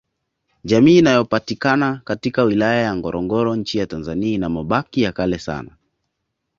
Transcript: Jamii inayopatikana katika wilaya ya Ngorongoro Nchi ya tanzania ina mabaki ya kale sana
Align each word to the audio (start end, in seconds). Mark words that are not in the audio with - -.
Jamii 0.63 0.97
inayopatikana 0.97 2.01
katika 2.05 2.43
wilaya 2.43 2.81
ya 2.81 2.95
Ngorongoro 2.95 3.55
Nchi 3.55 3.77
ya 3.77 3.87
tanzania 3.87 4.31
ina 4.33 4.49
mabaki 4.49 5.01
ya 5.01 5.11
kale 5.11 5.39
sana 5.39 5.75